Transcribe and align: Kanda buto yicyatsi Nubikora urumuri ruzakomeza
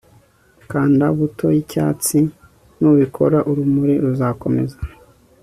Kanda 0.69 1.05
buto 1.17 1.45
yicyatsi 1.55 2.17
Nubikora 2.79 3.37
urumuri 3.49 3.93
ruzakomeza 4.03 4.77